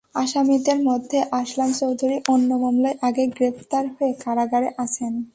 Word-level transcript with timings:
আসামিদের 0.15 0.79
মধ্যে 0.83 1.19
আসলাম 1.31 1.69
চৌধুরী 1.71 2.17
অন্য 2.27 2.49
মামলায় 2.53 2.97
আগেই 3.01 3.27
গ্রেপ্তার 3.27 3.83
হয়ে 3.87 4.13
কারাগারে 4.23 4.69
আছেন। 4.77 5.13